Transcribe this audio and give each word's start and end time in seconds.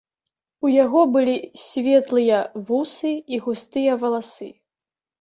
У 0.67 0.71
яго 0.75 1.03
былі 1.17 1.35
светлыя 1.65 2.41
вусы 2.73 3.15
і 3.19 3.35
густыя 3.47 3.91
валасы. 4.05 4.55